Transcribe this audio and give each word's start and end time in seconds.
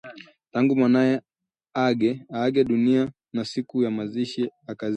tangu 0.51 0.75
mwanawe 0.75 1.21
aage 1.75 2.63
dunia 2.63 3.11
na 3.33 3.45
siku 3.45 3.83
ya 3.83 3.91
mazishi, 3.91 4.49
akazirai 4.67 4.89